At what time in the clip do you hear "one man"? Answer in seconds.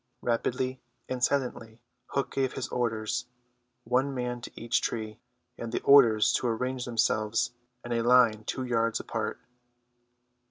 3.83-4.41